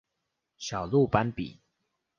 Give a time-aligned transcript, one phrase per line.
[0.57, 1.59] 小鹿斑比